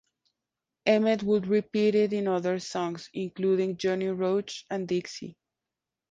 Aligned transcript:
Emmett 0.87 1.21
would 1.21 1.45
repeat 1.45 1.93
it 1.93 2.11
in 2.11 2.27
other 2.27 2.57
songs, 2.57 3.07
including 3.13 3.77
"Johnny 3.77 4.07
Roach" 4.07 4.65
and 4.67 4.87
"Dixie". 4.87 5.37